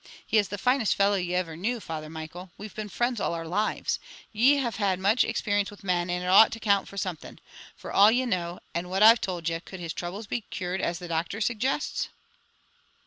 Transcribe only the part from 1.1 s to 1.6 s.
ye ever